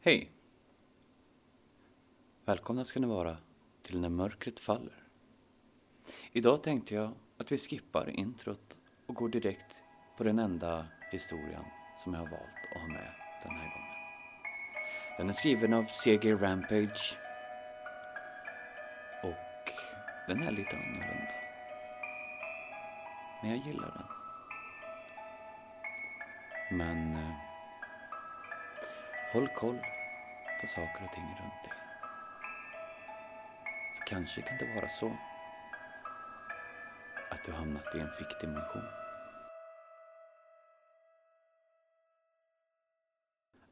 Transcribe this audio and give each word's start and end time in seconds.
Hej! 0.00 0.30
Välkomna 2.44 2.84
ska 2.84 3.00
ni 3.00 3.06
vara 3.06 3.36
till 3.82 4.00
När 4.00 4.08
mörkret 4.08 4.60
faller. 4.60 5.04
Idag 6.32 6.62
tänkte 6.62 6.94
jag 6.94 7.12
att 7.38 7.52
vi 7.52 7.58
skippar 7.58 8.10
introt 8.10 8.78
och 9.06 9.14
går 9.14 9.28
direkt 9.28 9.82
på 10.16 10.24
den 10.24 10.38
enda 10.38 10.86
historien 11.12 11.64
som 12.04 12.14
jag 12.14 12.20
har 12.20 12.26
valt 12.30 12.74
att 12.74 12.80
ha 12.80 12.88
med 12.88 13.14
den 13.42 13.52
här 13.52 13.68
gången. 13.74 13.96
Den 15.18 15.28
är 15.28 15.32
skriven 15.32 15.74
av 15.74 15.84
CG 15.84 16.32
Rampage 16.32 17.18
och 19.22 19.72
den 20.28 20.42
är 20.42 20.52
lite 20.52 20.76
annorlunda. 20.76 21.34
Men 23.42 23.50
jag 23.50 23.66
gillar 23.66 23.92
den. 23.92 24.06
Men 26.78 27.14
eh, 27.14 27.47
håll 29.32 29.48
koll 29.48 29.78
på 30.60 30.66
saker 30.66 31.04
och 31.04 31.12
ting 31.12 31.24
runt 31.24 31.62
dig. 31.64 31.72
För 33.96 34.06
kanske 34.06 34.42
kan 34.42 34.58
det 34.58 34.74
vara 34.74 34.88
så 34.88 35.16
att 37.30 37.44
du 37.44 37.52
hamnat 37.52 37.94
i 37.94 37.98
en 37.98 38.10
fickdimension. 38.10 38.82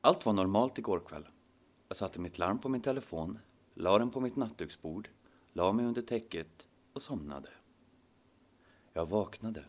Allt 0.00 0.26
var 0.26 0.32
normalt 0.32 0.78
igår 0.78 1.00
kväll. 1.00 1.28
Jag 1.88 1.96
satte 1.96 2.20
mitt 2.20 2.38
larm 2.38 2.58
på 2.58 2.68
min 2.68 2.82
telefon, 2.82 3.38
la 3.74 3.98
den 3.98 4.10
på 4.10 4.20
mitt 4.20 4.36
nattduksbord, 4.36 5.08
la 5.52 5.72
mig 5.72 5.84
under 5.84 6.02
täcket 6.02 6.68
och 6.92 7.02
somnade. 7.02 7.48
Jag 8.92 9.06
vaknade, 9.06 9.64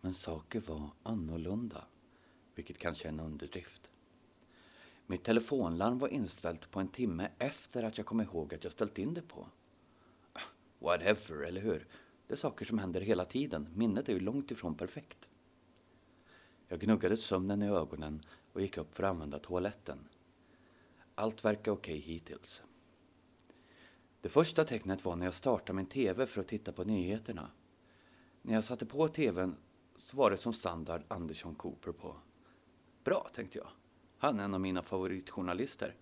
men 0.00 0.14
saker 0.14 0.60
var 0.60 0.90
annorlunda, 1.02 1.84
vilket 2.54 2.78
kanske 2.78 3.08
är 3.08 3.12
en 3.12 3.20
underdrift. 3.20 3.85
Mitt 5.06 5.24
telefonlarm 5.24 5.98
var 5.98 6.08
inställt 6.08 6.70
på 6.70 6.80
en 6.80 6.88
timme 6.88 7.30
efter 7.38 7.82
att 7.82 7.98
jag 7.98 8.06
kom 8.06 8.20
ihåg 8.20 8.54
att 8.54 8.64
jag 8.64 8.72
ställt 8.72 8.98
in 8.98 9.14
det 9.14 9.22
på. 9.22 9.46
Whatever, 10.78 11.42
eller 11.42 11.60
hur? 11.60 11.86
Det 12.26 12.34
är 12.34 12.36
saker 12.36 12.64
som 12.64 12.78
händer 12.78 13.00
hela 13.00 13.24
tiden. 13.24 13.68
Minnet 13.74 14.08
är 14.08 14.12
ju 14.12 14.20
långt 14.20 14.50
ifrån 14.50 14.74
perfekt. 14.74 15.30
Jag 16.68 16.80
gnuggade 16.80 17.16
sömnen 17.16 17.62
i 17.62 17.68
ögonen 17.68 18.22
och 18.52 18.60
gick 18.60 18.78
upp 18.78 18.94
för 18.94 19.02
att 19.02 19.10
använda 19.10 19.38
toaletten. 19.38 20.08
Allt 21.14 21.44
verkar 21.44 21.72
okej 21.72 21.98
hittills. 21.98 22.62
Det 24.20 24.28
första 24.28 24.64
tecknet 24.64 25.04
var 25.04 25.16
när 25.16 25.24
jag 25.24 25.34
startade 25.34 25.72
min 25.72 25.86
TV 25.86 26.26
för 26.26 26.40
att 26.40 26.48
titta 26.48 26.72
på 26.72 26.84
nyheterna. 26.84 27.50
När 28.42 28.54
jag 28.54 28.64
satte 28.64 28.86
på 28.86 29.08
TVn 29.08 29.56
så 29.96 30.16
var 30.16 30.30
det 30.30 30.36
som 30.36 30.52
standard 30.52 31.02
Andersson 31.08 31.54
Cooper 31.54 31.92
på. 31.92 32.16
Bra, 33.04 33.30
tänkte 33.34 33.58
jag. 33.58 33.68
Han 34.26 34.40
är 34.40 34.44
en 34.44 34.54
av 34.54 34.60
mina 34.60 34.82
favoritjournalister. 34.82 35.94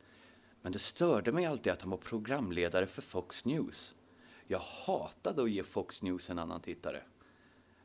Men 0.63 0.73
det 0.73 0.79
störde 0.79 1.33
mig 1.33 1.47
alltid 1.47 1.73
att 1.73 1.83
han 1.83 1.91
var 1.91 1.99
programledare 1.99 2.87
för 2.87 3.03
Fox 3.03 3.45
News. 3.45 3.95
Jag 4.47 4.59
hatade 4.59 5.43
att 5.43 5.51
ge 5.51 5.63
Fox 5.63 6.03
News 6.03 6.31
en 6.31 6.39
annan 6.39 6.61
tittare. 6.61 7.03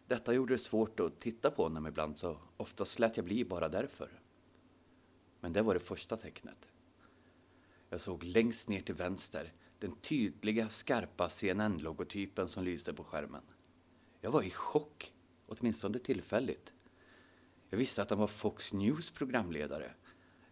Detta 0.08 0.34
gjorde 0.34 0.54
det 0.54 0.58
svårt 0.58 1.00
att 1.00 1.20
titta 1.20 1.52
på 1.52 1.64
honom 1.64 1.88
ibland, 1.88 2.18
så 2.18 2.38
oftast 2.58 3.00
lät 3.00 3.18
jag 3.18 3.26
bli 3.26 3.46
bara 3.46 3.70
därför. 3.70 4.10
Men 5.40 5.54
det 5.54 5.62
var 5.62 5.74
det 5.74 5.80
första 5.80 6.18
tecknet. 6.18 6.68
Jag 7.90 8.02
såg 8.02 8.24
längst 8.24 8.70
ner 8.70 8.82
till 8.82 8.96
vänster 8.96 9.54
den 9.80 9.92
tydliga, 9.92 10.70
skarpa 10.70 11.30
CNN-logotypen 11.30 12.50
som 12.50 12.64
lyste 12.64 12.94
på 12.94 13.04
skärmen. 13.04 13.44
Jag 14.22 14.32
var 14.32 14.44
i 14.44 14.52
chock, 14.52 15.14
åtminstone 15.48 16.00
tillfälligt. 16.00 16.74
Jag 17.70 17.78
visste 17.78 18.02
att 18.02 18.10
han 18.10 18.20
var 18.20 18.28
Fox 18.28 18.74
News 18.74 19.12
programledare. 19.12 19.94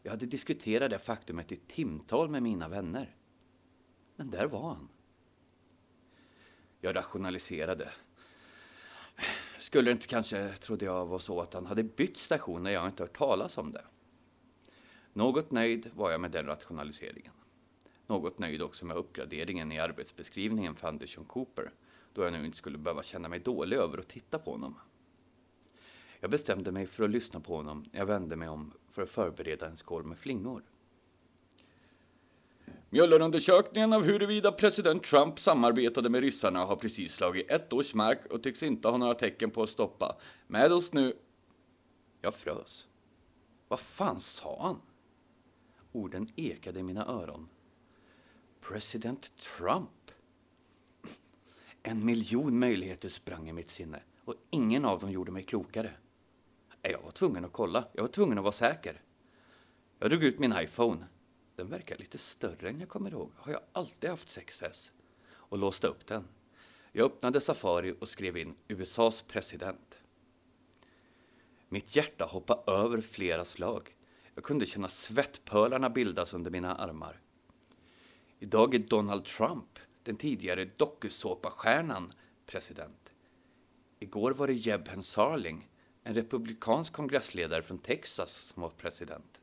Jag 0.07 0.11
hade 0.11 0.25
diskuterat 0.25 0.89
det 0.89 0.99
faktumet 0.99 1.51
i 1.51 1.55
timtal 1.55 2.29
med 2.29 2.43
mina 2.43 2.67
vänner. 2.67 3.15
Men 4.15 4.29
där 4.29 4.45
var 4.45 4.69
han. 4.69 4.89
Jag 6.81 6.95
rationaliserade. 6.95 7.91
Skulle 9.59 9.89
det 9.89 9.91
inte 9.91 10.07
kanske, 10.07 10.53
trodde 10.53 10.85
jag, 10.85 11.05
vara 11.05 11.19
så 11.19 11.41
att 11.41 11.53
han 11.53 11.65
hade 11.65 11.83
bytt 11.83 12.17
station 12.17 12.63
när 12.63 12.71
jag 12.71 12.87
inte 12.87 13.03
hört 13.03 13.17
talas 13.17 13.57
om 13.57 13.71
det? 13.71 13.83
Något 15.13 15.51
nöjd 15.51 15.91
var 15.95 16.11
jag 16.11 16.21
med 16.21 16.31
den 16.31 16.45
rationaliseringen. 16.45 17.33
Något 18.05 18.39
nöjd 18.39 18.61
också 18.61 18.85
med 18.85 18.97
uppgraderingen 18.97 19.71
i 19.71 19.79
arbetsbeskrivningen 19.79 20.75
för 20.75 20.87
Andersson 20.87 21.25
Cooper, 21.25 21.71
då 22.13 22.23
jag 22.23 22.33
nu 22.33 22.45
inte 22.45 22.57
skulle 22.57 22.77
behöva 22.77 23.03
känna 23.03 23.29
mig 23.29 23.39
dålig 23.39 23.77
över 23.77 23.97
att 23.97 24.07
titta 24.07 24.39
på 24.39 24.51
honom. 24.51 24.75
Jag 26.19 26.29
bestämde 26.29 26.71
mig 26.71 26.87
för 26.87 27.03
att 27.03 27.09
lyssna 27.09 27.39
på 27.39 27.55
honom 27.55 27.85
när 27.91 27.99
jag 27.99 28.05
vände 28.05 28.35
mig 28.35 28.49
om 28.49 28.73
för 28.91 29.01
att 29.01 29.09
förbereda 29.09 29.67
en 29.67 29.77
skål 29.77 30.03
med 30.03 30.17
flingor. 30.17 30.63
Mjöllerundersökningen 32.89 33.93
av 33.93 34.03
huruvida 34.03 34.51
president 34.51 35.03
Trump 35.03 35.39
samarbetade 35.39 36.09
med 36.09 36.21
ryssarna 36.21 36.65
har 36.65 36.75
precis 36.75 37.13
slagit 37.13 37.51
ett 37.51 37.73
års 37.73 37.93
mark 37.93 38.25
och 38.25 38.43
tycks 38.43 38.63
inte 38.63 38.87
ha 38.87 38.97
några 38.97 39.13
tecken 39.13 39.51
på 39.51 39.63
att 39.63 39.69
stoppa. 39.69 40.17
Med 40.47 40.71
oss 40.71 40.93
nu... 40.93 41.13
Jag 42.21 42.33
frös. 42.33 42.87
Vad 43.67 43.79
fan 43.79 44.19
sa 44.19 44.57
han? 44.61 44.81
Orden 45.91 46.29
ekade 46.35 46.79
i 46.79 46.83
mina 46.83 47.05
öron. 47.05 47.49
President 48.61 49.31
Trump. 49.35 50.11
En 51.83 52.05
miljon 52.05 52.59
möjligheter 52.59 53.09
sprang 53.09 53.49
i 53.49 53.53
mitt 53.53 53.69
sinne 53.69 54.01
och 54.25 54.35
ingen 54.49 54.85
av 54.85 54.99
dem 54.99 55.11
gjorde 55.11 55.31
mig 55.31 55.43
klokare. 55.43 55.91
Jag 56.91 57.01
var 57.01 57.11
tvungen 57.11 57.45
att 57.45 57.53
kolla. 57.53 57.87
Jag 57.93 58.01
var 58.01 58.09
tvungen 58.09 58.37
att 58.37 58.43
vara 58.43 58.51
säker. 58.51 59.01
Jag 59.99 60.09
drog 60.09 60.23
ut 60.23 60.39
min 60.39 60.53
iPhone. 60.57 61.05
Den 61.55 61.69
verkar 61.69 61.97
lite 61.97 62.17
större 62.17 62.69
än 62.69 62.79
jag 62.79 62.89
kommer 62.89 63.11
ihåg. 63.11 63.31
Har 63.35 63.51
jag 63.51 63.61
alltid 63.71 64.09
haft 64.09 64.37
6S? 64.37 64.91
Och 65.29 65.57
låste 65.57 65.87
upp 65.87 66.07
den. 66.07 66.27
Jag 66.91 67.05
öppnade 67.05 67.41
Safari 67.41 67.95
och 67.99 68.07
skrev 68.07 68.37
in 68.37 68.55
USAs 68.67 69.21
president. 69.21 69.99
Mitt 71.69 71.95
hjärta 71.95 72.25
hoppade 72.25 72.71
över 72.71 73.01
flera 73.01 73.45
slag. 73.45 73.95
Jag 74.35 74.43
kunde 74.43 74.65
känna 74.65 74.89
svettpölarna 74.89 75.89
bildas 75.89 76.33
under 76.33 76.51
mina 76.51 76.75
armar. 76.75 77.19
Idag 78.39 78.75
är 78.75 78.79
Donald 78.79 79.25
Trump, 79.25 79.79
den 80.03 80.15
tidigare 80.15 80.65
dokusåpastjärnan, 80.65 82.11
president. 82.45 83.13
Igår 83.99 84.31
var 84.31 84.47
det 84.47 84.53
Jeb 84.53 84.87
Hensarling, 84.87 85.69
en 86.07 86.13
republikansk 86.13 86.93
kongressledare 86.93 87.61
från 87.61 87.77
Texas, 87.77 88.31
som 88.31 88.61
var 88.61 88.69
president. 88.69 89.41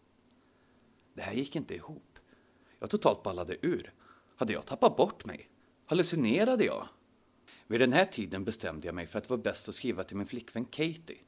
Det 1.15 1.23
här 1.23 1.33
gick 1.33 1.57
inte 1.57 1.75
ihop. 1.75 2.19
Jag 2.79 2.91
totalt 2.91 3.23
ballade 3.23 3.57
ur. 3.67 3.93
Hade 4.37 4.53
jag 4.53 4.67
tappat 4.67 4.97
bort 4.97 5.25
mig? 5.25 5.49
Hallucinerade 5.87 6.65
jag? 6.65 6.89
Vid 7.67 7.81
den 7.81 7.93
här 7.93 8.05
tiden 8.05 8.45
bestämde 8.45 8.89
jag 8.89 8.95
mig 8.95 9.07
för 9.07 9.19
att 9.19 9.25
det 9.25 9.31
var 9.31 9.37
bäst 9.37 9.69
att 9.69 9.75
skriva 9.75 10.05
till 10.05 10.17
min 10.17 10.27
flickvän 10.27 10.65
Katie. 10.65 11.19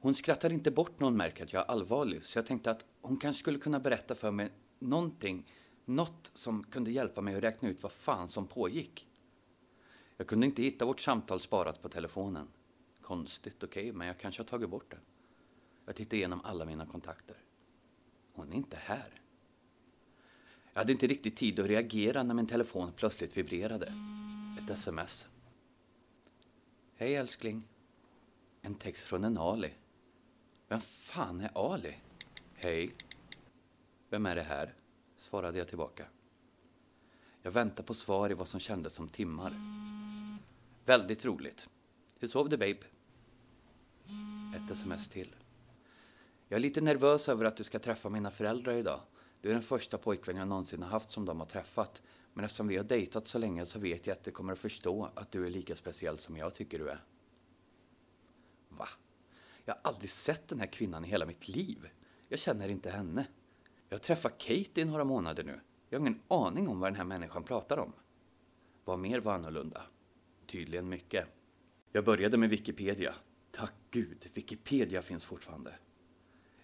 Hon 0.00 0.14
skrattar 0.14 0.52
inte 0.52 0.70
bort 0.70 1.00
när 1.00 1.04
hon 1.04 1.16
märker 1.16 1.44
att 1.44 1.52
jag 1.52 1.62
är 1.62 1.70
allvarlig, 1.70 2.22
så 2.22 2.38
jag 2.38 2.46
tänkte 2.46 2.70
att 2.70 2.84
hon 3.00 3.16
kanske 3.16 3.40
skulle 3.40 3.58
kunna 3.58 3.80
berätta 3.80 4.14
för 4.14 4.30
mig 4.30 4.50
någonting, 4.78 5.50
något 5.84 6.30
som 6.34 6.64
kunde 6.64 6.90
hjälpa 6.90 7.20
mig 7.20 7.34
att 7.34 7.42
räkna 7.42 7.68
ut 7.68 7.82
vad 7.82 7.92
fan 7.92 8.28
som 8.28 8.46
pågick. 8.46 9.06
Jag 10.16 10.26
kunde 10.26 10.46
inte 10.46 10.62
hitta 10.62 10.84
vårt 10.84 11.00
samtal 11.00 11.40
sparat 11.40 11.82
på 11.82 11.88
telefonen. 11.88 12.48
Konstigt, 13.04 13.62
okej, 13.62 13.82
okay, 13.82 13.92
men 13.92 14.06
jag 14.06 14.18
kanske 14.18 14.42
har 14.42 14.46
tagit 14.46 14.70
bort 14.70 14.90
det. 14.90 14.98
Jag 15.86 15.96
tittade 15.96 16.16
igenom 16.16 16.40
alla 16.44 16.64
mina 16.64 16.86
kontakter. 16.86 17.36
Hon 18.32 18.52
är 18.52 18.56
inte 18.56 18.76
här. 18.76 19.20
Jag 20.72 20.80
hade 20.80 20.92
inte 20.92 21.06
riktigt 21.06 21.36
tid 21.36 21.60
att 21.60 21.66
reagera 21.66 22.22
när 22.22 22.34
min 22.34 22.46
telefon 22.46 22.92
plötsligt 22.96 23.36
vibrerade. 23.36 23.94
Ett 24.62 24.70
sms. 24.70 25.26
Hej 26.96 27.14
älskling. 27.14 27.68
En 28.62 28.74
text 28.74 29.02
från 29.02 29.24
en 29.24 29.38
Ali. 29.38 29.74
Vem 30.68 30.80
fan 30.80 31.40
är 31.40 31.72
Ali? 31.72 31.96
Hej. 32.54 32.94
Vem 34.10 34.26
är 34.26 34.36
det 34.36 34.42
här? 34.42 34.74
Svarade 35.16 35.58
jag 35.58 35.68
tillbaka. 35.68 36.06
Jag 37.42 37.50
väntade 37.50 37.86
på 37.86 37.94
svar 37.94 38.30
i 38.30 38.34
vad 38.34 38.48
som 38.48 38.60
kändes 38.60 38.94
som 38.94 39.08
timmar. 39.08 39.54
Väldigt 40.84 41.24
roligt. 41.24 41.68
Hur 42.18 42.28
sov 42.28 42.48
du 42.48 42.56
babe? 42.56 42.93
Ett 44.64 44.70
sms 44.70 45.08
till. 45.08 45.34
Jag 46.48 46.56
är 46.56 46.60
lite 46.60 46.80
nervös 46.80 47.28
över 47.28 47.44
att 47.44 47.56
du 47.56 47.64
ska 47.64 47.78
träffa 47.78 48.08
mina 48.08 48.30
föräldrar 48.30 48.72
idag. 48.72 49.00
Du 49.40 49.48
är 49.48 49.52
den 49.52 49.62
första 49.62 49.98
pojkvän 49.98 50.36
jag 50.36 50.48
någonsin 50.48 50.82
har 50.82 50.90
haft 50.90 51.10
som 51.10 51.24
de 51.24 51.40
har 51.40 51.46
träffat. 51.46 52.02
Men 52.32 52.44
eftersom 52.44 52.68
vi 52.68 52.76
har 52.76 52.84
dejtat 52.84 53.26
så 53.26 53.38
länge 53.38 53.66
så 53.66 53.78
vet 53.78 54.06
jag 54.06 54.14
att 54.14 54.24
de 54.24 54.30
kommer 54.30 54.52
att 54.52 54.58
förstå 54.58 55.10
att 55.14 55.32
du 55.32 55.46
är 55.46 55.50
lika 55.50 55.76
speciell 55.76 56.18
som 56.18 56.36
jag 56.36 56.54
tycker 56.54 56.78
du 56.78 56.88
är. 56.88 57.04
Va? 58.68 58.88
Jag 59.64 59.74
har 59.74 59.80
aldrig 59.84 60.10
sett 60.10 60.48
den 60.48 60.60
här 60.60 60.66
kvinnan 60.66 61.04
i 61.04 61.08
hela 61.08 61.26
mitt 61.26 61.48
liv. 61.48 61.88
Jag 62.28 62.38
känner 62.38 62.68
inte 62.68 62.90
henne. 62.90 63.26
Jag 63.88 63.96
har 63.96 64.02
träffat 64.02 64.38
Kate 64.38 64.80
i 64.80 64.84
några 64.84 65.04
månader 65.04 65.44
nu. 65.44 65.60
Jag 65.88 65.98
har 65.98 66.06
ingen 66.06 66.22
aning 66.28 66.68
om 66.68 66.80
vad 66.80 66.92
den 66.92 66.96
här 66.96 67.04
människan 67.04 67.42
pratar 67.42 67.78
om. 67.78 67.92
Vad 68.84 68.98
mer 68.98 69.20
var 69.20 69.34
annorlunda? 69.34 69.82
Tydligen 70.46 70.88
mycket. 70.88 71.26
Jag 71.92 72.04
började 72.04 72.36
med 72.36 72.50
Wikipedia. 72.50 73.14
Tack 73.56 73.74
gud, 73.90 74.30
Wikipedia 74.34 75.02
finns 75.02 75.24
fortfarande. 75.24 75.74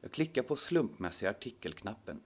Jag 0.01 0.13
klickar 0.13 0.43
på 0.43 0.57
slumpmässiga 0.57 1.31
artikelknappen. 1.31 2.21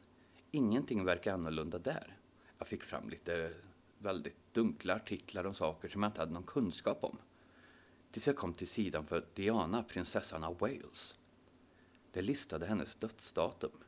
ingenting 0.50 1.04
verkar 1.04 1.32
annorlunda 1.32 1.78
där. 1.78 2.16
Jag 2.58 2.68
fick 2.68 2.82
fram 2.82 3.10
lite 3.10 3.52
väldigt 3.98 4.36
dunkla 4.52 4.94
artiklar 4.94 5.44
om 5.44 5.54
saker 5.54 5.88
som 5.88 6.02
jag 6.02 6.08
inte 6.08 6.20
hade 6.20 6.32
någon 6.32 6.42
kunskap 6.42 7.04
om. 7.04 7.18
Tills 8.10 8.26
jag 8.26 8.36
kom 8.36 8.54
till 8.54 8.68
sidan 8.68 9.06
för 9.06 9.26
Diana, 9.34 9.82
prinsessan 9.82 10.44
av 10.44 10.58
Wales. 10.58 11.18
Det 12.12 12.22
listade 12.22 12.66
hennes 12.66 12.94
dödsdatum. 12.94 13.78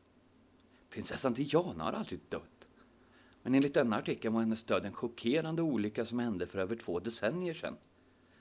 Prinsessan 0.90 1.34
Diana 1.34 1.84
har 1.84 1.92
aldrig 1.92 2.20
dött. 2.28 2.66
Men 3.42 3.54
enligt 3.54 3.74
denna 3.74 3.96
artikel 3.96 4.32
var 4.32 4.40
hennes 4.40 4.64
död 4.64 4.84
en 4.84 4.92
chockerande 4.92 5.62
olycka 5.62 6.06
som 6.06 6.18
hände 6.18 6.46
för 6.46 6.58
över 6.58 6.76
två 6.76 7.00
decennier 7.00 7.54
sedan. 7.54 7.76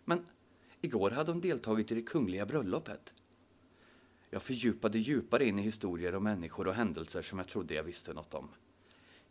Men 0.06 0.26
igår 0.86 1.12
hade 1.12 1.32
hon 1.32 1.42
deltagit 1.42 1.92
i 1.92 1.96
det 1.96 2.02
kungliga 2.02 2.46
bröllopet. 2.46 3.14
Jag 4.30 4.42
fördjupade 4.42 5.00
djupare 5.00 5.46
in 5.46 5.60
i 5.60 5.62
historier 5.62 6.16
om 6.16 6.24
människor 6.24 6.68
och 6.68 6.74
händelser 6.74 7.22
som 7.22 7.40
jag 7.40 7.48
trodde 7.48 7.74
jag 7.74 7.84
visste 7.84 8.14
något 8.14 8.34
om. 8.34 8.50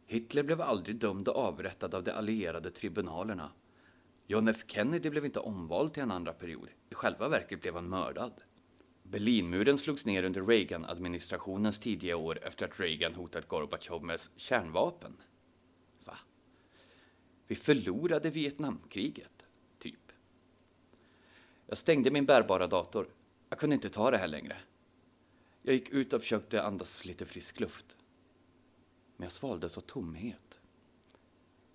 Hitler 0.06 0.42
blev 0.42 0.60
aldrig 0.60 0.96
dömd 0.96 1.28
och 1.28 1.36
avrättad 1.36 1.94
av 1.94 2.04
de 2.04 2.10
allierade 2.10 2.70
tribunalerna. 2.70 3.50
John 4.26 4.48
F 4.48 4.64
Kennedy 4.66 5.10
blev 5.10 5.24
inte 5.24 5.40
omvald 5.40 5.92
till 5.92 6.02
en 6.02 6.10
andra 6.10 6.32
period. 6.32 6.68
I 6.90 6.94
själva 6.94 7.28
verket 7.28 7.60
blev 7.60 7.74
han 7.74 7.88
mördad. 7.88 8.32
Berlinmuren 9.02 9.78
slogs 9.78 10.06
ner 10.06 10.24
under 10.24 10.42
Reagan-administrationens 10.42 11.78
tidiga 11.78 12.16
år 12.16 12.38
efter 12.42 12.66
att 12.66 12.80
Reagan 12.80 13.14
hotat 13.14 13.48
Gorbatjov 13.48 14.04
med 14.04 14.20
kärnvapen. 14.36 15.16
Va? 16.04 16.18
Vi 17.46 17.54
förlorade 17.54 18.30
Vietnamkriget. 18.30 19.33
Jag 21.66 21.78
stängde 21.78 22.10
min 22.10 22.26
bärbara 22.26 22.66
dator. 22.66 23.08
Jag 23.48 23.58
kunde 23.58 23.74
inte 23.74 23.90
ta 23.90 24.10
det 24.10 24.18
här 24.18 24.28
längre. 24.28 24.56
Jag 25.62 25.74
gick 25.74 25.90
ut 25.90 26.12
och 26.12 26.20
försökte 26.20 26.62
andas 26.62 27.04
lite 27.04 27.26
frisk 27.26 27.60
luft. 27.60 27.96
Men 29.16 29.24
jag 29.24 29.32
svaldes 29.32 29.76
av 29.76 29.80
tomhet. 29.80 30.60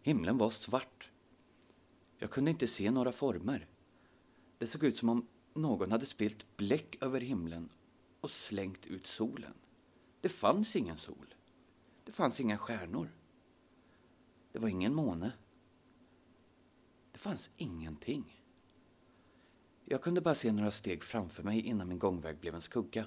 Himlen 0.02 0.38
var 0.38 0.50
svart. 0.50 1.12
Jag 2.18 2.32
kunde 2.32 2.52
inte 2.52 2.68
se 2.68 2.92
några 2.92 3.12
former. 3.12 3.68
Det 4.58 4.68
såg 4.68 4.84
ut 4.84 4.98
som 4.98 5.10
om 5.10 5.28
någon 5.54 5.92
hade 5.92 6.06
spilt 6.06 6.58
bläck 6.58 6.98
över 7.04 7.22
himlen 7.22 7.70
och 8.22 8.32
slängt 8.32 8.86
ut 8.86 9.08
solen. 9.08 9.54
Det 10.22 10.30
fanns 10.30 10.76
ingen 10.76 10.98
sol. 10.98 11.36
Det 12.04 12.12
fanns 12.12 12.40
inga 12.40 12.58
stjärnor. 12.58 13.10
Det 14.52 14.60
var 14.60 14.70
ingen 14.70 14.94
måne. 14.94 15.32
Det 17.12 17.20
fanns 17.20 17.50
ingenting. 17.58 18.39
Jag 19.92 20.02
kunde 20.02 20.22
bara 20.22 20.36
se 20.36 20.52
några 20.52 20.72
steg 20.72 21.04
framför 21.04 21.44
mig 21.44 21.62
innan 21.62 21.88
min 21.88 22.00
gångväg 22.00 22.38
blev 22.38 22.56
en 22.56 22.62
skugga. 22.62 23.06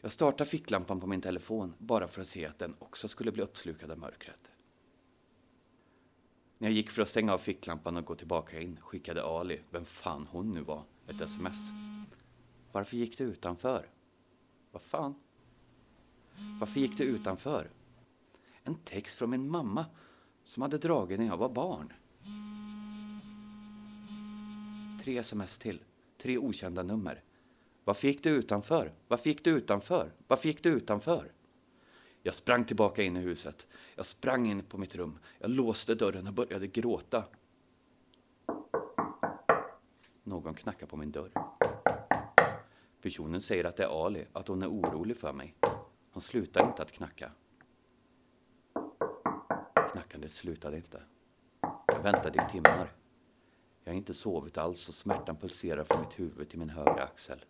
Jag 0.00 0.12
startade 0.12 0.50
ficklampan 0.50 1.00
på 1.00 1.06
min 1.06 1.20
telefon 1.20 1.74
bara 1.78 2.08
för 2.08 2.22
att 2.22 2.28
se 2.28 2.46
att 2.46 2.58
den 2.58 2.74
också 2.78 3.08
skulle 3.08 3.32
bli 3.32 3.42
uppslukad 3.42 3.90
av 3.90 3.98
mörkret. 3.98 4.50
När 6.58 6.68
jag 6.68 6.74
gick 6.74 6.90
för 6.90 7.02
att 7.02 7.08
stänga 7.08 7.34
av 7.34 7.38
ficklampan 7.38 7.96
och 7.96 8.04
gå 8.04 8.14
tillbaka 8.14 8.60
in 8.60 8.78
skickade 8.80 9.22
Ali, 9.24 9.60
vem 9.70 9.84
fan 9.84 10.26
hon 10.30 10.50
nu 10.50 10.60
var, 10.60 10.82
ett 11.06 11.20
sms. 11.20 11.58
Varför 12.72 12.96
gick 12.96 13.18
du 13.18 13.24
utanför? 13.24 13.90
Vad 14.70 14.82
fan? 14.82 15.14
Varför 16.60 16.80
gick 16.80 16.98
du 16.98 17.04
utanför? 17.04 17.70
En 18.62 18.74
text 18.74 19.14
från 19.14 19.30
min 19.30 19.50
mamma 19.50 19.86
som 20.44 20.62
hade 20.62 20.78
dragit 20.78 21.18
när 21.18 21.26
jag 21.26 21.36
var 21.36 21.48
barn. 21.48 21.92
Tre 25.02 25.18
sms 25.18 25.58
till. 25.58 25.84
Tre 26.18 26.38
okända 26.38 26.82
nummer. 26.82 27.22
Varför 27.84 28.08
gick 28.08 28.22
du 28.22 28.30
utanför? 28.30 28.92
Varför 29.08 29.28
gick 29.28 29.44
du 29.44 29.50
utanför? 29.50 30.12
Varför 30.26 30.48
gick 30.48 30.62
du 30.62 30.68
utanför? 30.68 31.32
Jag 32.22 32.34
sprang 32.34 32.64
tillbaka 32.64 33.02
in 33.02 33.16
i 33.16 33.20
huset. 33.20 33.68
Jag 33.96 34.06
sprang 34.06 34.46
in 34.46 34.62
på 34.62 34.78
mitt 34.78 34.94
rum. 34.94 35.18
Jag 35.38 35.50
låste 35.50 35.94
dörren 35.94 36.26
och 36.26 36.32
började 36.32 36.66
gråta. 36.66 37.24
Någon 40.22 40.54
knackar 40.54 40.86
på 40.86 40.96
min 40.96 41.12
dörr. 41.12 41.32
Personen 43.00 43.40
säger 43.40 43.64
att 43.64 43.76
det 43.76 43.84
är 43.84 44.06
Ali, 44.06 44.26
att 44.32 44.48
hon 44.48 44.62
är 44.62 44.68
orolig 44.68 45.16
för 45.16 45.32
mig. 45.32 45.54
Hon 46.10 46.22
slutar 46.22 46.66
inte 46.66 46.82
att 46.82 46.92
knacka. 46.92 47.32
Knackandet 49.92 50.32
slutade 50.32 50.76
inte. 50.76 51.02
Jag 51.86 52.02
väntade 52.02 52.46
i 52.48 52.52
timmar. 52.52 53.01
Jag 53.84 53.92
har 53.92 53.96
inte 53.96 54.14
sovit 54.14 54.58
alls 54.58 54.88
och 54.88 54.94
smärtan 54.94 55.36
pulserar 55.36 55.84
från 55.84 56.00
mitt 56.00 56.20
huvud 56.20 56.48
till 56.48 56.58
min 56.58 56.70
högra 56.70 57.04
axel. 57.04 57.44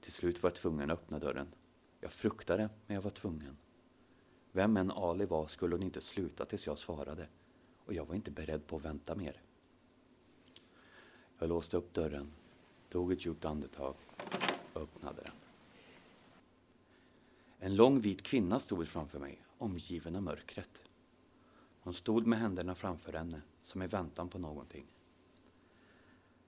Till 0.00 0.12
slut 0.12 0.42
var 0.42 0.50
jag 0.50 0.54
tvungen 0.54 0.90
att 0.90 0.98
öppna 0.98 1.18
dörren. 1.18 1.46
Jag 2.00 2.12
fruktade, 2.12 2.68
men 2.86 2.94
jag 2.94 3.02
var 3.02 3.10
tvungen. 3.10 3.56
Vem 4.52 4.76
än 4.76 4.90
Ali 4.90 5.24
var 5.24 5.46
skulle 5.46 5.74
hon 5.74 5.82
inte 5.82 6.00
sluta 6.00 6.44
tills 6.44 6.66
jag 6.66 6.78
svarade 6.78 7.28
och 7.84 7.94
jag 7.94 8.06
var 8.06 8.14
inte 8.14 8.30
beredd 8.30 8.66
på 8.66 8.76
att 8.76 8.84
vänta 8.84 9.14
mer. 9.14 9.42
Jag 11.38 11.48
låste 11.48 11.76
upp 11.76 11.94
dörren, 11.94 12.32
tog 12.88 13.12
ett 13.12 13.26
djupt 13.26 13.44
andetag 13.44 13.94
och 14.72 14.82
öppnade 14.82 15.22
den. 15.22 15.34
En 17.58 17.76
lång 17.76 18.00
vit 18.00 18.22
kvinna 18.22 18.60
stod 18.60 18.88
framför 18.88 19.18
mig, 19.18 19.42
omgiven 19.58 20.16
av 20.16 20.22
mörkret. 20.22 20.84
Hon 21.84 21.94
stod 21.94 22.26
med 22.26 22.38
händerna 22.38 22.74
framför 22.74 23.12
henne, 23.12 23.42
som 23.62 23.82
i 23.82 23.86
väntan 23.86 24.28
på 24.28 24.38
någonting. 24.38 24.86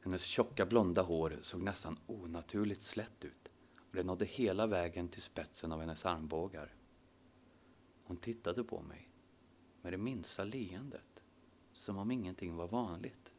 Hennes 0.00 0.22
tjocka 0.22 0.66
blonda 0.66 1.02
hår 1.02 1.38
såg 1.42 1.62
nästan 1.62 1.98
onaturligt 2.06 2.82
slätt 2.82 3.24
ut 3.24 3.48
och 3.76 3.96
det 3.96 4.02
nådde 4.02 4.24
hela 4.24 4.66
vägen 4.66 5.08
till 5.08 5.22
spetsen 5.22 5.72
av 5.72 5.80
hennes 5.80 6.04
armbågar. 6.04 6.74
Hon 8.04 8.16
tittade 8.16 8.64
på 8.64 8.82
mig 8.82 9.10
med 9.82 9.92
det 9.92 9.96
minsta 9.96 10.44
leendet, 10.44 11.22
som 11.72 11.98
om 11.98 12.10
ingenting 12.10 12.56
var 12.56 12.68
vanligt. 12.68 13.32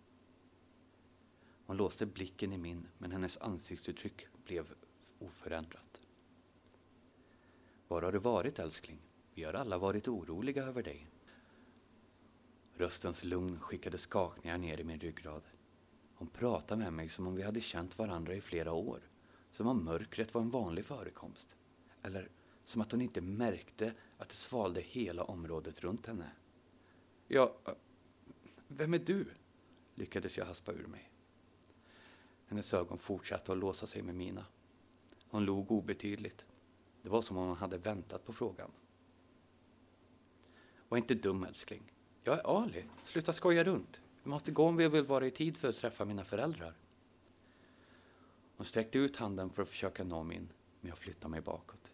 Hon 1.65 1.77
låste 1.77 2.05
blicken 2.05 2.53
i 2.53 2.57
min, 2.57 2.87
men 2.97 3.11
hennes 3.11 3.37
ansiktsuttryck 3.37 4.27
blev 4.45 4.73
oförändrat. 5.19 6.01
Var 7.87 8.01
har 8.01 8.11
du 8.11 8.19
varit, 8.19 8.59
älskling? 8.59 8.99
Vi 9.33 9.43
har 9.43 9.53
alla 9.53 9.77
varit 9.77 10.07
oroliga 10.07 10.63
över 10.63 10.83
dig. 10.83 11.07
Röstens 12.77 13.23
lugn 13.23 13.59
skickade 13.59 13.97
skakningar 13.97 14.57
ner 14.57 14.79
i 14.79 14.83
min 14.83 14.99
ryggrad. 14.99 15.41
Hon 16.13 16.27
pratade 16.27 16.83
med 16.83 16.93
mig 16.93 17.09
som 17.09 17.27
om 17.27 17.35
vi 17.35 17.43
hade 17.43 17.61
känt 17.61 17.97
varandra 17.97 18.33
i 18.33 18.41
flera 18.41 18.71
år. 18.71 18.99
Som 19.51 19.67
om 19.67 19.85
mörkret 19.85 20.33
var 20.33 20.41
en 20.41 20.49
vanlig 20.49 20.85
förekomst. 20.85 21.55
Eller 22.01 22.29
som 22.65 22.81
att 22.81 22.91
hon 22.91 23.01
inte 23.01 23.21
märkte 23.21 23.93
att 24.17 24.29
det 24.29 24.35
svalde 24.35 24.81
hela 24.81 25.23
området 25.23 25.79
runt 25.79 26.05
henne. 26.05 26.31
Ja, 27.27 27.55
vem 28.67 28.93
är 28.93 28.99
du? 28.99 29.25
lyckades 29.95 30.37
jag 30.37 30.45
haspa 30.45 30.71
ur 30.71 30.87
mig. 30.87 31.11
Hennes 32.45 32.73
ögon 32.73 32.97
fortsatte 32.97 33.51
att 33.51 33.57
låsa 33.57 33.87
sig 33.87 34.01
med 34.01 34.15
mina. 34.15 34.45
Hon 35.29 35.45
log 35.45 35.71
obetydligt. 35.71 36.45
Det 37.01 37.09
var 37.09 37.21
som 37.21 37.37
om 37.37 37.47
hon 37.47 37.57
hade 37.57 37.77
väntat 37.77 38.25
på 38.25 38.33
frågan. 38.33 38.71
Var 40.89 40.97
inte 40.97 41.13
dum 41.13 41.43
älskling. 41.43 41.91
Jag 42.27 42.39
är 42.39 42.61
Ali. 42.61 42.83
Sluta 43.03 43.33
skoja 43.33 43.63
runt. 43.63 44.01
Vi 44.23 44.29
måste 44.29 44.51
gå 44.51 44.65
om 44.65 44.77
vi 44.77 44.87
vill 44.87 45.03
vara 45.03 45.27
i 45.27 45.31
tid 45.31 45.57
för 45.57 45.69
att 45.69 45.75
träffa 45.75 46.05
mina 46.05 46.23
föräldrar. 46.23 46.73
Hon 48.57 48.65
sträckte 48.65 48.97
ut 48.97 49.15
handen 49.15 49.49
för 49.49 49.61
att 49.61 49.69
försöka 49.69 50.03
nå 50.03 50.23
min, 50.23 50.49
men 50.81 50.89
jag 50.89 50.97
flyttade 50.97 51.31
mig 51.31 51.41
bakåt. 51.41 51.91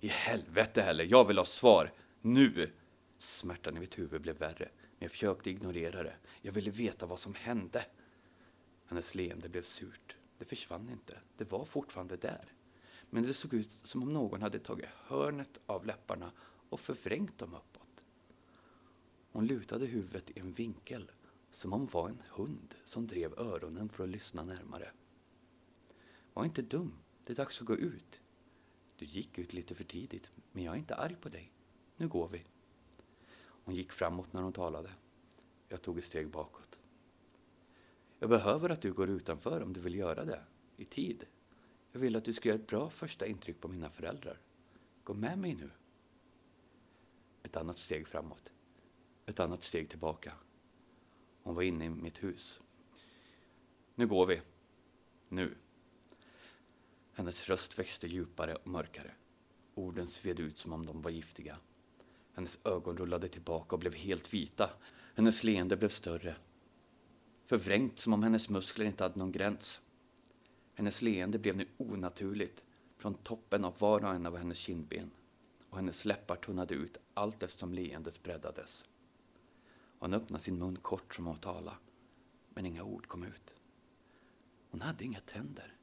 I 0.00 0.08
helvete 0.08 0.82
heller, 0.82 1.04
jag 1.04 1.26
vill 1.26 1.38
ha 1.38 1.44
svar. 1.44 1.92
Nu! 2.20 2.70
Smärtan 3.18 3.76
i 3.76 3.80
mitt 3.80 3.98
huvud 3.98 4.20
blev 4.20 4.38
värre, 4.38 4.68
men 4.78 4.98
jag 4.98 5.10
försökte 5.10 5.50
ignorera 5.50 6.02
det. 6.02 6.14
Jag 6.42 6.52
ville 6.52 6.70
veta 6.70 7.06
vad 7.06 7.18
som 7.18 7.34
hände. 7.34 7.84
Hennes 8.86 9.14
leende 9.14 9.48
blev 9.48 9.62
surt. 9.62 10.16
Det 10.38 10.44
försvann 10.44 10.88
inte. 10.90 11.18
Det 11.36 11.50
var 11.50 11.64
fortfarande 11.64 12.16
där. 12.16 12.44
Men 13.10 13.22
det 13.22 13.34
såg 13.34 13.54
ut 13.54 13.70
som 13.70 14.02
om 14.02 14.12
någon 14.12 14.42
hade 14.42 14.58
tagit 14.58 14.88
hörnet 15.06 15.60
av 15.66 15.86
läpparna 15.86 16.32
och 16.68 16.80
förvrängt 16.80 17.38
dem 17.38 17.54
uppåt. 17.54 17.71
Hon 19.32 19.46
lutade 19.46 19.86
huvudet 19.86 20.30
i 20.30 20.40
en 20.40 20.52
vinkel, 20.52 21.10
som 21.50 21.72
om 21.72 21.80
hon 21.80 21.88
var 21.92 22.08
en 22.08 22.22
hund 22.30 22.74
som 22.84 23.06
drev 23.06 23.38
öronen 23.38 23.88
för 23.88 24.04
att 24.04 24.10
lyssna 24.10 24.44
närmare. 24.44 24.90
Var 26.34 26.44
inte 26.44 26.62
dum. 26.62 26.94
Det 27.24 27.32
är 27.32 27.36
dags 27.36 27.60
att 27.60 27.66
gå 27.66 27.76
ut. 27.76 28.22
Du 28.96 29.04
gick 29.04 29.38
ut 29.38 29.52
lite 29.52 29.74
för 29.74 29.84
tidigt, 29.84 30.30
men 30.52 30.64
jag 30.64 30.74
är 30.74 30.78
inte 30.78 30.94
arg 30.94 31.16
på 31.20 31.28
dig. 31.28 31.52
Nu 31.96 32.08
går 32.08 32.28
vi. 32.28 32.44
Hon 33.34 33.74
gick 33.74 33.92
framåt 33.92 34.32
när 34.32 34.42
hon 34.42 34.52
talade. 34.52 34.90
Jag 35.68 35.82
tog 35.82 35.98
ett 35.98 36.04
steg 36.04 36.30
bakåt. 36.30 36.78
Jag 38.18 38.30
behöver 38.30 38.70
att 38.70 38.80
du 38.80 38.92
går 38.92 39.08
utanför 39.08 39.62
om 39.62 39.72
du 39.72 39.80
vill 39.80 39.94
göra 39.94 40.24
det, 40.24 40.42
i 40.76 40.84
tid. 40.84 41.26
Jag 41.92 42.00
vill 42.00 42.16
att 42.16 42.24
du 42.24 42.32
ska 42.32 42.48
göra 42.48 42.58
ett 42.58 42.66
bra 42.66 42.90
första 42.90 43.26
intryck 43.26 43.60
på 43.60 43.68
mina 43.68 43.90
föräldrar. 43.90 44.40
Gå 45.04 45.14
med 45.14 45.38
mig 45.38 45.54
nu. 45.54 45.70
Ett 47.42 47.56
annat 47.56 47.78
steg 47.78 48.08
framåt. 48.08 48.51
Ett 49.32 49.40
annat 49.40 49.62
steg 49.62 49.88
tillbaka. 49.88 50.32
Hon 51.42 51.54
var 51.54 51.62
inne 51.62 51.84
i 51.84 51.88
mitt 51.88 52.22
hus. 52.22 52.60
Nu 53.94 54.06
går 54.06 54.26
vi. 54.26 54.40
Nu. 55.28 55.54
Hennes 57.12 57.48
röst 57.48 57.78
växte 57.78 58.06
djupare 58.06 58.54
och 58.54 58.66
mörkare. 58.66 59.10
Orden 59.74 60.06
sved 60.06 60.40
ut 60.40 60.58
som 60.58 60.72
om 60.72 60.86
de 60.86 61.02
var 61.02 61.10
giftiga. 61.10 61.56
Hennes 62.32 62.58
ögon 62.64 62.96
rullade 62.96 63.28
tillbaka 63.28 63.76
och 63.76 63.80
blev 63.80 63.94
helt 63.94 64.34
vita. 64.34 64.70
Hennes 65.14 65.44
leende 65.44 65.76
blev 65.76 65.88
större. 65.88 66.36
Förvrängt 67.44 67.98
som 67.98 68.12
om 68.12 68.22
hennes 68.22 68.48
muskler 68.48 68.86
inte 68.86 69.04
hade 69.04 69.18
någon 69.18 69.32
gräns. 69.32 69.80
Hennes 70.74 71.02
leende 71.02 71.38
blev 71.38 71.56
nu 71.56 71.66
onaturligt 71.76 72.64
från 72.98 73.14
toppen 73.14 73.64
av 73.64 73.78
var 73.78 74.04
och 74.04 74.14
en 74.14 74.26
av 74.26 74.36
hennes 74.36 74.58
kindben 74.58 75.10
och 75.70 75.76
hennes 75.76 76.04
läppar 76.04 76.36
tunnade 76.36 76.74
ut 76.74 76.96
allt 77.14 77.42
eftersom 77.42 77.74
leendet 77.74 78.22
breddades. 78.22 78.84
Hon 80.02 80.14
öppnade 80.14 80.44
sin 80.44 80.58
mun 80.58 80.76
kort 80.76 81.14
som 81.14 81.28
att 81.28 81.42
tala, 81.42 81.78
men 82.54 82.66
inga 82.66 82.82
ord 82.82 83.06
kom 83.06 83.22
ut. 83.22 83.60
Hon 84.70 84.80
hade 84.80 85.04
inga 85.04 85.20
tänder 85.20 85.76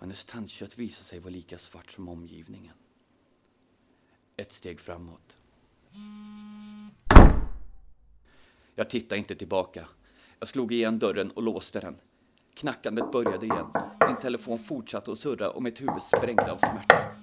hennes 0.00 0.24
tandkött 0.24 0.78
visade 0.78 1.04
sig 1.04 1.18
vara 1.18 1.30
lika 1.30 1.58
svart 1.58 1.90
som 1.90 2.08
omgivningen. 2.08 2.74
Ett 4.36 4.52
steg 4.52 4.80
framåt. 4.80 5.36
Jag 8.74 8.90
tittade 8.90 9.18
inte 9.18 9.34
tillbaka. 9.34 9.88
Jag 10.38 10.48
slog 10.48 10.72
igen 10.72 10.98
dörren 10.98 11.30
och 11.30 11.42
låste 11.42 11.80
den. 11.80 11.96
Knackandet 12.54 13.12
började 13.12 13.46
igen. 13.46 13.66
Min 14.06 14.16
telefon 14.16 14.58
fortsatte 14.58 15.12
att 15.12 15.18
surra 15.18 15.50
och 15.50 15.62
mitt 15.62 15.80
huvud 15.80 16.02
sprängde 16.02 16.52
av 16.52 16.58
smärta. 16.58 17.16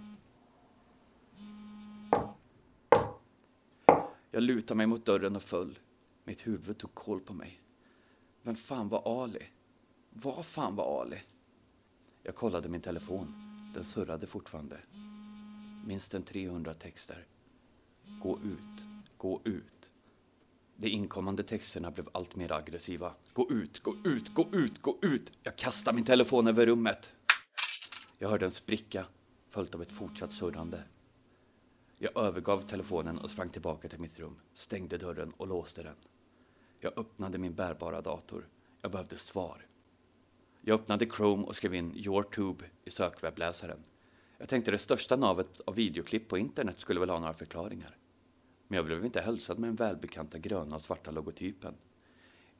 Jag 4.31 4.43
lutade 4.43 4.77
mig 4.77 4.87
mot 4.87 5.05
dörren 5.05 5.35
och 5.35 5.43
föll. 5.43 5.79
Mitt 6.27 6.47
huvud 6.47 6.77
tog 6.77 6.93
koll 6.93 7.19
på 7.19 7.33
mig. 7.33 7.61
Vem 8.41 8.55
fan 8.55 8.89
var 8.89 9.23
Ali? 9.23 9.43
Vad 10.09 10.45
fan 10.45 10.75
var 10.75 11.01
Ali? 11.01 11.21
Jag 12.23 12.35
kollade 12.35 12.69
min 12.69 12.81
telefon. 12.81 13.33
Den 13.73 13.83
surrade 13.83 14.27
fortfarande. 14.27 14.79
Minst 15.85 16.13
en 16.13 16.23
300 16.23 16.73
texter. 16.73 17.27
Gå 18.21 18.39
ut, 18.39 18.85
gå 19.17 19.41
ut. 19.43 19.91
De 20.75 20.87
inkommande 20.89 21.43
texterna 21.43 21.91
blev 21.91 22.09
allt 22.11 22.35
mer 22.35 22.51
aggressiva. 22.51 23.13
Gå 23.33 23.51
ut, 23.51 23.79
gå 23.79 23.95
ut, 24.03 24.33
gå 24.33 24.47
ut, 24.51 24.81
gå 24.81 24.99
ut! 25.01 25.31
Jag 25.43 25.55
kastade 25.55 25.95
min 25.95 26.05
telefon 26.05 26.47
över 26.47 26.65
rummet. 26.65 27.13
Jag 28.17 28.29
hörde 28.29 28.45
en 28.45 28.51
spricka, 28.51 29.05
följt 29.49 29.75
av 29.75 29.81
ett 29.81 29.91
fortsatt 29.91 30.31
surrande. 30.31 30.83
Jag 31.97 32.17
övergav 32.17 32.61
telefonen 32.61 33.17
och 33.17 33.29
sprang 33.29 33.49
tillbaka 33.49 33.87
till 33.89 33.99
mitt 33.99 34.19
rum, 34.19 34.39
stängde 34.53 34.97
dörren 34.97 35.33
och 35.37 35.47
låste 35.47 35.83
den. 35.83 35.95
Jag 36.79 36.97
öppnade 36.97 37.37
min 37.37 37.55
bärbara 37.55 38.01
dator. 38.01 38.47
Jag 38.81 38.91
behövde 38.91 39.17
svar. 39.17 39.67
Jag 40.61 40.79
öppnade 40.79 41.05
Chrome 41.05 41.43
och 41.43 41.55
skrev 41.55 41.73
in 41.73 41.95
YourTube 41.95 42.65
i 42.83 42.91
sökwebbläsaren. 42.91 43.83
Jag 44.37 44.49
tänkte 44.49 44.71
det 44.71 44.77
största 44.77 45.15
navet 45.15 45.61
av 45.61 45.75
videoklipp 45.75 46.27
på 46.27 46.37
internet 46.37 46.79
skulle 46.79 46.99
väl 46.99 47.09
ha 47.09 47.19
några 47.19 47.33
förklaringar. 47.33 47.97
Men 48.67 48.75
jag 48.75 48.85
blev 48.85 49.05
inte 49.05 49.21
hälsad 49.21 49.59
med 49.59 49.69
den 49.69 49.75
välbekanta 49.75 50.37
gröna 50.37 50.75
och 50.75 50.81
svarta 50.81 51.11
logotypen. 51.11 51.75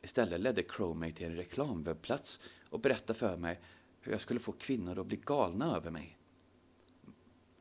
Istället 0.02 0.42
ledde 0.42 0.64
Chrome 0.64 1.00
mig 1.00 1.12
till 1.12 1.26
en 1.26 1.36
reklamwebbplats 1.36 2.40
och 2.70 2.80
berättade 2.80 3.20
för 3.20 3.38
mig 3.38 3.60
hur 4.00 4.12
jag 4.12 4.22
skulle 4.22 4.40
få 4.40 4.52
kvinnor 4.52 5.00
att 5.00 5.08
bli 5.08 5.18
galna 5.18 5.76
över 5.76 5.92
mig. 5.92 6.18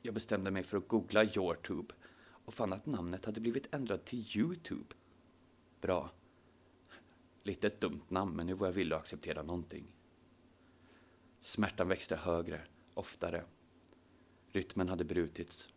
Jag 0.02 0.14
bestämde 0.14 0.50
mig 0.50 0.62
för 0.62 0.76
att 0.76 0.88
googla 0.88 1.24
YourTube 1.24 1.94
och 2.18 2.54
fann 2.54 2.72
att 2.72 2.86
namnet 2.86 3.24
hade 3.24 3.40
blivit 3.40 3.74
ändrat 3.74 4.06
till 4.06 4.36
Youtube. 4.36 4.94
Bra. 5.80 6.10
Lite 7.46 7.66
ett 7.66 7.80
dumt 7.80 8.02
namn, 8.08 8.36
men 8.36 8.46
nu 8.46 8.54
var 8.54 8.66
jag 8.66 8.72
villig 8.72 8.96
att 8.96 9.02
acceptera 9.02 9.42
någonting. 9.42 9.86
Smärtan 11.40 11.88
växte 11.88 12.16
högre, 12.16 12.60
oftare. 12.94 13.44
Rytmen 14.52 14.88
hade 14.88 15.04
brutits. 15.04 15.68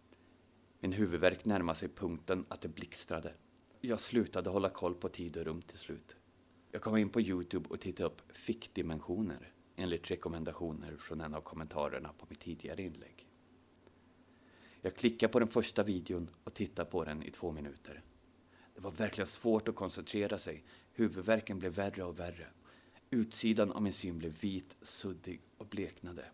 Min 0.80 0.92
huvudvärk 0.92 1.46
närmade 1.46 1.80
sig 1.80 1.90
punkten 1.90 2.46
att 2.50 2.62
det 2.62 2.68
blixtrade. 2.68 3.34
Jag 3.82 4.00
slutade 4.00 4.50
hålla 4.50 4.70
koll 4.70 4.96
på 4.96 5.10
tid 5.10 5.38
och 5.38 5.46
rum 5.46 5.62
till 5.62 5.78
slut. 5.78 6.16
Jag 6.72 6.82
kom 6.82 6.98
in 6.98 7.10
på 7.10 7.22
Youtube 7.22 7.70
och 7.70 7.80
tittade 7.80 8.10
upp 8.10 8.22
fickdimensioner 8.38 9.54
enligt 9.76 10.12
rekommendationer 10.12 10.98
från 10.98 11.22
en 11.22 11.34
av 11.34 11.42
kommentarerna 11.42 12.14
på 12.18 12.26
mitt 12.30 12.40
tidigare 12.40 12.84
inlägg. 12.84 13.28
Jag 14.82 14.96
klickade 14.96 15.34
på 15.34 15.40
den 15.40 15.48
första 15.48 15.84
videon 15.84 16.30
och 16.44 16.54
tittade 16.54 16.92
på 16.92 17.04
den 17.04 17.24
i 17.24 17.32
två 17.32 17.52
minuter. 17.52 18.04
Det 18.76 18.82
var 18.82 18.92
verkligen 18.92 19.28
svårt 19.28 19.68
att 19.68 19.76
koncentrera 19.76 20.38
sig. 20.38 20.64
Huvudvärken 20.98 21.60
blev 21.60 21.74
värre 21.74 22.04
och 22.04 22.20
värre. 22.20 22.48
Utsidan 23.10 23.72
av 23.72 23.82
min 23.82 23.94
syn 23.94 24.18
blev 24.18 24.40
vit, 24.40 24.78
suddig 24.82 25.42
och 25.58 25.68
bleknade. 25.68 26.26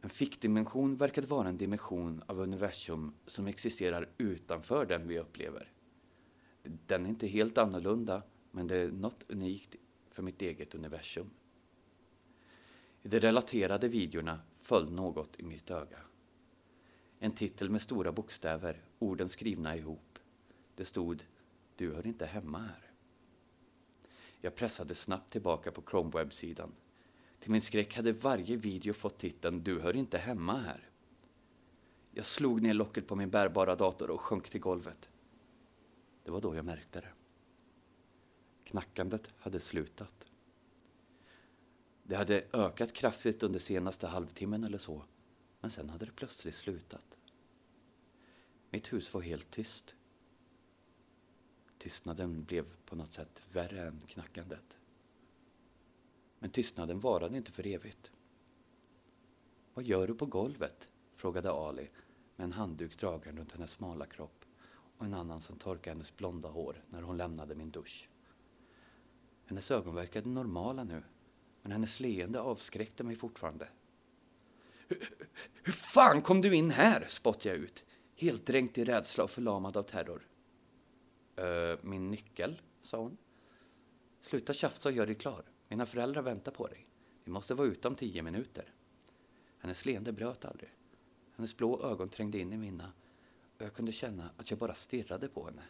En 0.00 0.10
fickdimension 0.10 0.96
verkade 0.96 1.26
vara 1.26 1.48
en 1.48 1.56
dimension 1.56 2.22
av 2.26 2.40
universum 2.40 3.14
som 3.26 3.46
existerar 3.46 4.08
utanför 4.18 4.86
den 4.86 5.08
vi 5.08 5.18
upplever. 5.18 5.72
Den 6.62 7.04
är 7.04 7.08
inte 7.08 7.26
helt 7.26 7.58
annorlunda, 7.58 8.22
men 8.50 8.66
det 8.66 8.76
är 8.76 8.90
något 8.90 9.24
unikt 9.28 9.76
för 10.10 10.22
mitt 10.22 10.42
eget 10.42 10.74
universum. 10.74 11.30
I 13.02 13.08
de 13.08 13.20
relaterade 13.20 13.88
videorna 13.88 14.40
föll 14.56 14.92
något 14.92 15.40
i 15.40 15.42
mitt 15.42 15.70
öga. 15.70 15.98
En 17.18 17.32
titel 17.32 17.70
med 17.70 17.82
stora 17.82 18.12
bokstäver, 18.12 18.82
orden 18.98 19.28
skrivna 19.28 19.76
ihop. 19.76 20.18
Det 20.74 20.84
stod 20.84 21.24
du 21.76 21.94
hör 21.94 22.06
inte 22.06 22.26
hemma 22.26 22.58
här. 22.58 22.90
Jag 24.40 24.54
pressade 24.54 24.94
snabbt 24.94 25.32
tillbaka 25.32 25.72
på 25.72 25.82
Chrome-webbsidan. 25.82 26.70
Till 27.40 27.50
min 27.50 27.62
skräck 27.62 27.96
hade 27.96 28.12
varje 28.12 28.56
video 28.56 28.92
fått 28.92 29.18
titeln 29.18 29.62
Du 29.62 29.80
hör 29.80 29.96
inte 29.96 30.18
hemma 30.18 30.58
här. 30.58 30.88
Jag 32.10 32.26
slog 32.26 32.62
ner 32.62 32.74
locket 32.74 33.06
på 33.06 33.16
min 33.16 33.30
bärbara 33.30 33.76
dator 33.76 34.10
och 34.10 34.20
sjönk 34.20 34.50
till 34.50 34.60
golvet. 34.60 35.08
Det 36.24 36.30
var 36.30 36.40
då 36.40 36.54
jag 36.54 36.64
märkte 36.64 37.00
det. 37.00 37.12
Knackandet 38.64 39.30
hade 39.38 39.60
slutat. 39.60 40.30
Det 42.02 42.16
hade 42.16 42.44
ökat 42.52 42.92
kraftigt 42.92 43.42
under 43.42 43.60
senaste 43.60 44.06
halvtimmen 44.06 44.64
eller 44.64 44.78
så, 44.78 45.04
men 45.60 45.70
sen 45.70 45.90
hade 45.90 46.04
det 46.04 46.12
plötsligt 46.12 46.54
slutat. 46.54 47.18
Mitt 48.70 48.92
hus 48.92 49.14
var 49.14 49.20
helt 49.20 49.50
tyst. 49.50 49.94
Tystnaden 51.84 52.44
blev 52.44 52.66
på 52.84 52.96
något 52.96 53.12
sätt 53.12 53.40
värre 53.52 53.86
än 53.86 54.00
knackandet. 54.00 54.80
Men 56.38 56.50
tystnaden 56.50 56.98
varade 56.98 57.36
inte 57.36 57.52
för 57.52 57.66
evigt. 57.66 58.12
Vad 59.74 59.84
gör 59.84 60.06
du 60.06 60.14
på 60.14 60.26
golvet? 60.26 60.92
frågade 61.14 61.50
Ali 61.50 61.90
med 62.36 62.44
en 62.44 62.52
handduk 62.52 62.98
dragen 62.98 63.36
runt 63.36 63.52
hennes 63.52 63.70
smala 63.70 64.06
kropp 64.06 64.44
och 64.98 65.06
en 65.06 65.14
annan 65.14 65.42
som 65.42 65.56
torkade 65.58 65.96
hennes 65.96 66.16
blonda 66.16 66.48
hår 66.48 66.84
när 66.90 67.02
hon 67.02 67.16
lämnade 67.16 67.54
min 67.54 67.70
dusch. 67.70 68.08
Hennes 69.44 69.70
ögon 69.70 69.94
verkade 69.94 70.28
normala 70.28 70.84
nu, 70.84 71.02
men 71.62 71.72
hennes 71.72 72.00
leende 72.00 72.40
avskräckte 72.40 73.04
mig 73.04 73.16
fortfarande. 73.16 73.68
Hur, 74.88 75.08
hur 75.62 75.72
fan 75.72 76.22
kom 76.22 76.40
du 76.40 76.54
in 76.54 76.70
här? 76.70 77.06
spottade 77.08 77.48
jag 77.48 77.58
ut, 77.58 77.84
helt 78.16 78.46
dränkt 78.46 78.78
i 78.78 78.84
rädsla 78.84 79.24
och 79.24 79.30
förlamad 79.30 79.76
av 79.76 79.82
terror. 79.82 80.26
Uh, 81.38 81.78
min 81.82 82.10
nyckel, 82.10 82.62
sa 82.82 82.98
hon. 82.98 83.16
Sluta 84.22 84.54
tjafsa 84.54 84.88
och 84.88 84.94
gör 84.94 85.06
dig 85.06 85.14
klar. 85.14 85.42
Mina 85.68 85.86
föräldrar 85.86 86.22
väntar 86.22 86.52
på 86.52 86.66
dig. 86.66 86.88
Vi 87.24 87.30
måste 87.32 87.54
vara 87.54 87.68
ute 87.68 87.88
om 87.88 87.94
tio 87.94 88.22
minuter. 88.22 88.74
Hennes 89.58 89.84
leende 89.84 90.12
bröt 90.12 90.44
aldrig. 90.44 90.70
Hennes 91.36 91.56
blå 91.56 91.82
ögon 91.82 92.08
trängde 92.08 92.38
in 92.38 92.52
i 92.52 92.56
mina 92.56 92.92
och 93.56 93.64
jag 93.64 93.74
kunde 93.74 93.92
känna 93.92 94.30
att 94.36 94.50
jag 94.50 94.58
bara 94.58 94.74
stirrade 94.74 95.28
på 95.28 95.44
henne. 95.44 95.62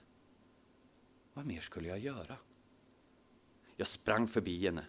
Vad 1.32 1.46
mer 1.46 1.60
skulle 1.60 1.88
jag 1.88 1.98
göra? 1.98 2.36
Jag 3.76 3.88
sprang 3.88 4.28
förbi 4.28 4.66
henne. 4.66 4.84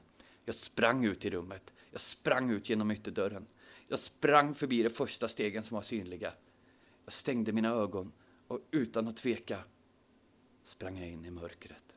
Jag 0.46 0.56
sprang 0.56 1.06
ut 1.06 1.26
i 1.26 1.30
rummet. 1.30 1.74
Jag 1.92 2.02
sprang 2.02 2.52
ut 2.52 2.70
genom 2.70 2.92
ytterdörren. 2.92 3.48
Jag 3.88 4.00
sprang 4.00 4.56
förbi 4.56 4.84
de 4.84 4.90
första 4.90 5.28
stegen 5.28 5.64
som 5.64 5.76
var 5.76 5.82
synliga. 5.82 6.34
Jag 7.06 7.14
stängde 7.14 7.52
mina 7.52 7.70
ögon 7.70 8.12
och 8.48 8.60
utan 8.72 9.08
att 9.08 9.18
tveka 9.18 9.64
sprang 10.76 10.98
jag 10.98 11.10
in 11.10 11.26
i 11.26 11.32
mörkret. 11.32 11.96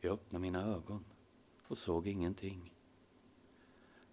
Jag 0.00 0.12
öppnade 0.12 0.42
mina 0.42 0.62
ögon 0.62 1.04
och 1.68 1.78
såg 1.78 2.06
ingenting. 2.06 2.74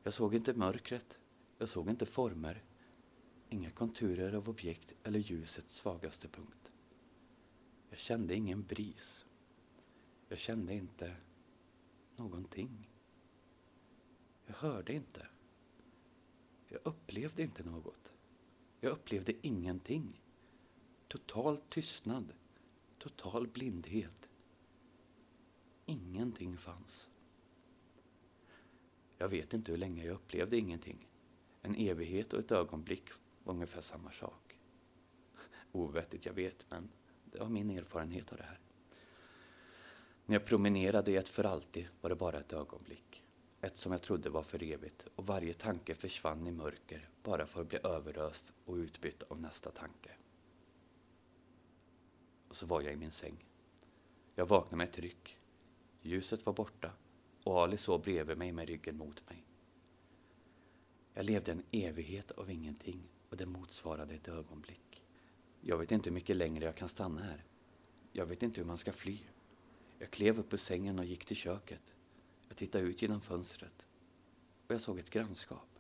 Jag 0.04 0.14
såg 0.14 0.36
inte 0.36 0.54
mörkret. 0.54 1.18
Jag 1.58 1.70
såg 1.70 1.90
inte 1.90 2.06
former. 2.06 2.64
Inga 3.50 3.72
konturer 3.72 4.34
av 4.34 4.50
objekt 4.50 4.96
eller 5.04 5.20
ljusets 5.20 5.76
svagaste 5.76 6.28
punkt. 6.28 6.72
Jag 7.90 8.00
kände 8.00 8.36
ingen 8.36 8.64
bris. 8.64 9.26
Jag 10.28 10.38
kände 10.40 10.74
inte 10.74 11.16
någonting. 12.16 12.90
Jag 14.46 14.54
hörde 14.56 14.94
inte. 14.94 15.28
Jag 16.68 16.80
upplevde 16.84 17.44
inte 17.44 17.64
något. 17.64 18.18
Jag 18.80 18.92
upplevde 18.92 19.48
ingenting. 19.48 20.22
Total 21.08 21.58
tystnad. 21.70 22.34
Total 23.04 23.48
blindhet. 23.48 24.30
Ingenting 25.86 26.58
fanns. 26.58 27.10
Jag 29.18 29.30
vet 29.30 29.54
inte 29.54 29.72
hur 29.72 29.78
länge 29.78 30.06
jag 30.06 30.14
upplevde 30.14 30.58
ingenting. 30.58 31.08
En 31.62 31.76
evighet 31.76 32.34
och 32.34 32.40
ett 32.40 32.52
ögonblick 32.52 33.10
var 33.44 33.54
ungefär 33.54 33.82
samma 33.82 34.12
sak. 34.12 34.58
Ovettigt, 35.72 36.26
jag 36.26 36.34
vet, 36.34 36.66
men 36.70 36.90
det 37.32 37.40
var 37.40 37.50
min 37.50 37.70
erfarenhet 37.70 38.32
av 38.32 38.38
det 38.38 38.44
här. 38.44 38.60
När 40.26 40.36
jag 40.36 40.46
promenerade 40.46 41.12
i 41.12 41.16
ett 41.16 41.28
för 41.30 41.44
alltid 41.44 41.88
var 42.02 42.10
det 42.10 42.16
bara 42.16 42.40
ett 42.40 42.54
ögonblick. 42.54 43.24
Ett 43.62 43.78
som 43.78 43.92
jag 43.92 44.02
trodde 44.02 44.30
var 44.30 44.44
för 44.44 44.64
evigt 44.64 45.08
och 45.16 45.26
varje 45.26 45.54
tanke 45.54 45.96
försvann 45.96 46.48
i 46.48 46.52
mörker 46.52 47.10
bara 47.24 47.46
för 47.46 47.62
att 47.62 47.70
bli 47.70 47.80
överöst 47.84 48.54
och 48.66 48.76
utbytt 48.76 49.24
av 49.24 49.42
nästa 49.42 49.72
tanke. 49.72 50.12
Och 52.54 52.58
så 52.58 52.66
var 52.66 52.82
jag 52.82 52.94
i 52.94 52.96
min 52.96 53.12
säng. 53.12 53.46
Jag 54.36 54.46
vaknade 54.46 54.76
med 54.76 54.90
ett 54.90 55.00
ryck. 55.00 55.38
Ljuset 56.02 56.46
var 56.46 56.54
borta 56.54 56.92
och 57.44 57.62
Ali 57.62 57.78
sov 57.78 58.02
bredvid 58.02 58.38
mig 58.38 58.52
med 58.52 58.68
ryggen 58.68 58.98
mot 58.98 59.30
mig. 59.30 59.46
Jag 61.14 61.26
levde 61.26 61.52
en 61.52 61.64
evighet 61.72 62.32
av 62.32 62.52
ingenting 62.52 63.04
och 63.30 63.38
det 63.38 63.46
motsvarade 63.46 64.14
ett 64.14 64.28
ögonblick. 64.28 65.04
Jag 65.62 65.78
vet 65.78 65.92
inte 65.92 66.10
hur 66.10 66.14
mycket 66.14 66.36
längre 66.36 66.66
jag 66.66 66.76
kan 66.76 66.90
stanna 66.90 67.22
här. 67.22 67.44
Jag 68.12 68.26
vet 68.26 68.44
inte 68.44 68.62
hur 68.62 68.68
man 68.68 68.78
ska 68.78 68.94
fly. 68.94 69.20
Jag 70.00 70.12
klev 70.12 70.40
upp 70.40 70.54
ur 70.54 70.58
sängen 70.58 71.00
och 71.00 71.06
gick 71.06 71.26
till 71.26 71.38
köket. 71.38 71.96
Jag 72.48 72.58
tittade 72.58 72.84
ut 72.84 73.02
genom 73.02 73.22
fönstret 73.22 73.86
och 74.68 74.74
jag 74.74 74.82
såg 74.82 75.00
ett 75.00 75.10
grannskap. 75.10 75.80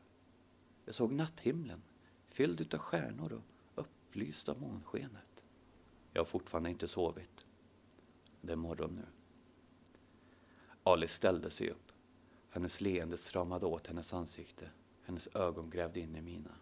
Jag 0.86 0.96
såg 0.96 1.12
natthimlen 1.12 1.82
fylld 2.28 2.62
utav 2.62 2.80
stjärnor 2.80 3.34
och 3.34 3.44
upplyst 3.76 4.50
av 4.50 4.62
månskenet. 4.62 5.33
Jag 6.14 6.22
har 6.22 6.26
fortfarande 6.26 6.70
inte 6.70 6.88
sovit. 6.88 7.46
Det 8.42 8.52
är 8.52 8.56
morgon 8.56 8.96
nu. 8.96 9.06
Alice 10.84 11.14
ställde 11.14 11.50
sig 11.50 11.70
upp. 11.70 11.92
Hennes 12.50 12.82
leende 12.82 13.18
stramade 13.18 13.66
åt 13.66 13.88
hennes 13.88 14.14
ansikte. 14.14 14.70
Hennes 15.04 15.28
ögon 15.36 15.70
grävde 15.70 16.00
in 16.00 16.16
i 16.16 16.22
mina. 16.22 16.56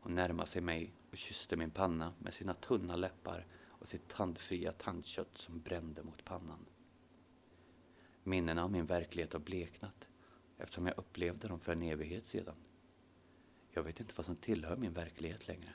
Hon 0.00 0.14
närmade 0.14 0.48
sig 0.48 0.62
mig 0.62 0.92
och 1.10 1.16
kysste 1.16 1.56
min 1.56 1.70
panna 1.70 2.12
med 2.18 2.34
sina 2.34 2.54
tunna 2.54 2.96
läppar 2.96 3.46
och 3.56 3.88
sitt 3.88 4.08
tandfria 4.08 4.72
tandkött 4.72 5.38
som 5.38 5.60
brände 5.60 6.02
mot 6.02 6.24
pannan. 6.24 6.66
Minnena 8.22 8.64
av 8.64 8.70
min 8.70 8.86
verklighet 8.86 9.32
har 9.32 9.40
bleknat 9.40 10.04
eftersom 10.58 10.86
jag 10.86 10.98
upplevde 10.98 11.48
dem 11.48 11.60
för 11.60 11.72
en 11.72 11.82
evighet 11.82 12.24
sedan. 12.24 12.56
Jag 13.70 13.82
vet 13.82 14.00
inte 14.00 14.12
vad 14.16 14.26
som 14.26 14.36
tillhör 14.36 14.76
min 14.76 14.92
verklighet 14.92 15.48
längre. 15.48 15.74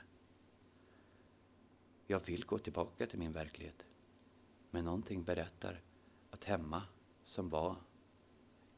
Jag 2.12 2.26
vill 2.26 2.44
gå 2.44 2.58
tillbaka 2.58 3.06
till 3.06 3.18
min 3.18 3.32
verklighet. 3.32 3.86
Men 4.70 4.84
någonting 4.84 5.24
berättar 5.24 5.80
att 6.30 6.44
hemma 6.44 6.82
som 7.24 7.48
var 7.48 7.76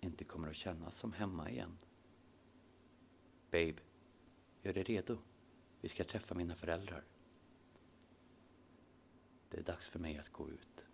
inte 0.00 0.24
kommer 0.24 0.48
att 0.48 0.56
kännas 0.56 0.98
som 0.98 1.12
hemma 1.12 1.50
igen. 1.50 1.78
Babe, 3.50 3.74
gör 4.62 4.72
dig 4.72 4.82
redo. 4.82 5.18
Vi 5.80 5.88
ska 5.88 6.04
träffa 6.04 6.34
mina 6.34 6.54
föräldrar. 6.54 7.04
Det 9.48 9.58
är 9.58 9.62
dags 9.62 9.86
för 9.86 9.98
mig 9.98 10.18
att 10.18 10.28
gå 10.28 10.50
ut. 10.50 10.86